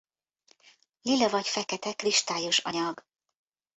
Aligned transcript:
Lila 1.01 1.29
vagy 1.29 1.47
fekete 1.47 1.93
kristályos 1.93 2.57
anyag. 2.59 3.05